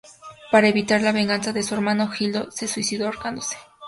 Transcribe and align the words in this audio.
Para 0.49 0.67
evitar 0.67 1.03
la 1.03 1.11
venganza 1.11 1.53
de 1.53 1.61
su 1.61 1.75
hermano, 1.75 2.07
Gildo 2.07 2.49
se 2.49 2.67
suicidó 2.67 3.05
ahorcándose. 3.05 3.55